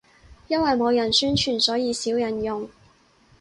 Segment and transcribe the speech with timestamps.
[0.47, 2.67] 因為冇人宣傳，所以少人用